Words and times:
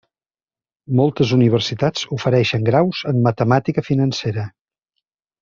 Moltes 0.99 1.33
universitats 1.35 2.07
ofereixen 2.17 2.65
graus 2.71 3.03
en 3.13 3.21
matemàtica 3.27 3.85
financera. 3.91 4.49